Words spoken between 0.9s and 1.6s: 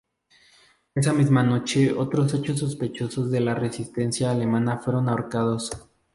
Esa misma